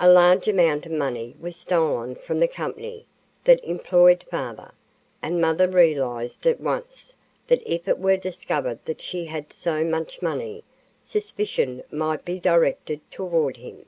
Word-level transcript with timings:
A 0.00 0.10
large 0.10 0.48
amount 0.48 0.84
of 0.86 0.90
money 0.90 1.36
was 1.38 1.54
stolen 1.54 2.16
from 2.16 2.40
the 2.40 2.48
company 2.48 3.06
that 3.44 3.62
employed 3.62 4.24
father, 4.28 4.72
and 5.22 5.40
mother 5.40 5.68
realized 5.68 6.44
at 6.44 6.60
once 6.60 7.14
that 7.46 7.62
if 7.64 7.86
it 7.86 8.00
were 8.00 8.16
discovered 8.16 8.80
that 8.86 9.00
she 9.00 9.26
had 9.26 9.52
so 9.52 9.84
much 9.84 10.22
money, 10.22 10.64
suspicion 11.00 11.84
might 11.92 12.24
be 12.24 12.40
directed 12.40 13.00
toward 13.12 13.58
him. 13.58 13.86